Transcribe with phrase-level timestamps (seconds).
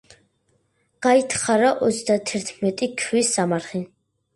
[1.07, 3.89] გაითხარა ოცდათერთმეტი ქვის სამარხი.